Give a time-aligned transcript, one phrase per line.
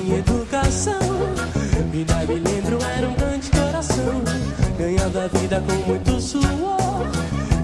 [0.00, 0.98] tinha educação.
[1.90, 4.22] Vida, me lembro, era um grande coração.
[4.78, 7.06] ganhava a vida com muito suor.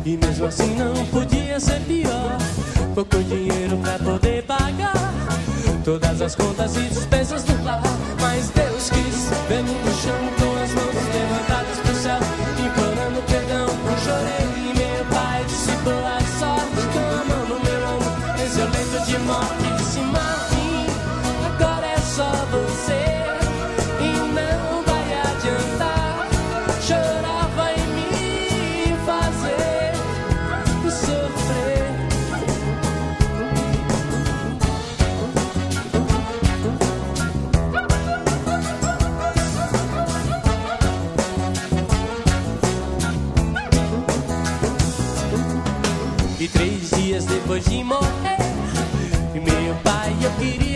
[0.04, 2.38] E mesmo assim não podia ser pior.
[2.94, 5.14] Pouco dinheiro pra poder pagar.
[5.84, 7.82] Todas as contas e despesas do lar.
[8.20, 10.27] Mas Deus quis, vendo no chão.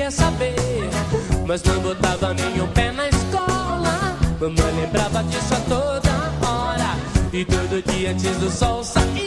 [0.02, 0.56] Queria saber,
[1.46, 4.18] mas não botava nenhum pé na escola.
[4.40, 6.96] Mamãe lembrava disso a toda hora.
[7.32, 9.21] E todo dia antes do sol sair,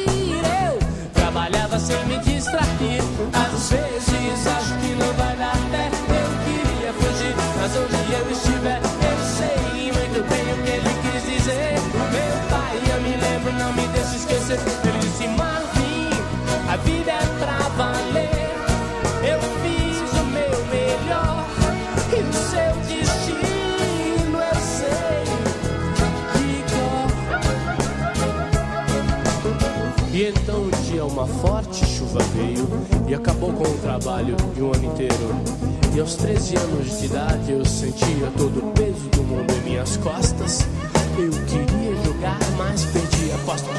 [31.26, 32.68] uma forte chuva veio
[33.08, 35.36] e acabou com o trabalho de um ano inteiro.
[35.96, 39.98] E aos 13 anos de idade eu sentia todo o peso do mundo em minhas
[39.98, 40.68] costas.
[41.18, 43.70] Eu queria jogar, mas perdi a aposta.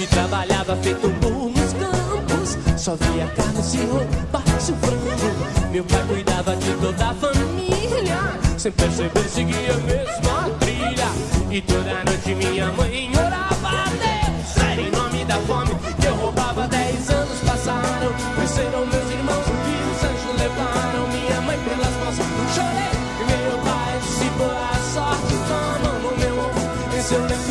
[0.00, 2.80] E trabalhava feito burro nos campos.
[2.80, 5.70] Só via carne, se roupa, se frango.
[5.70, 8.38] Meu pai cuidava de toda a família.
[8.56, 11.08] Sem perceber, seguia a mesma trilha.
[11.50, 14.56] E toda noite minha mãe orava a Deus.
[14.70, 16.17] Era em nome da fome que eu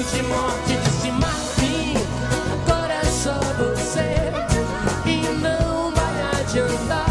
[0.03, 0.77] de morte.
[0.83, 1.93] Disse Marfim,
[2.53, 4.31] agora é só você.
[5.05, 7.06] E não vai adiantar.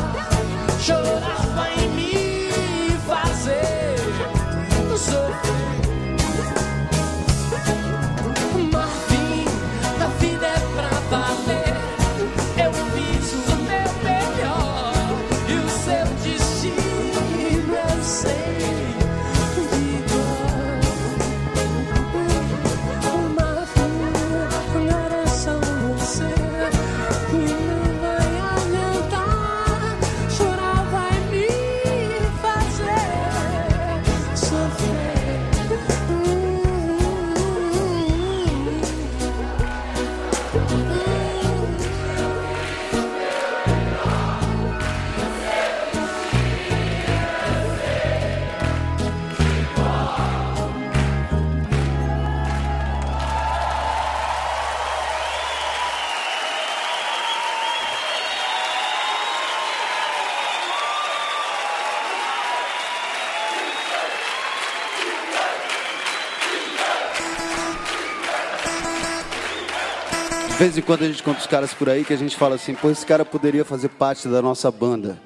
[70.57, 72.55] De vez em quando a gente conta os caras por aí que a gente fala
[72.55, 75.21] assim, pô, esse cara poderia fazer parte da nossa banda.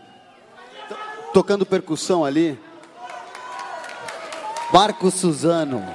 [1.33, 2.59] Tocando percussão ali.
[4.73, 5.87] Marco Suzano.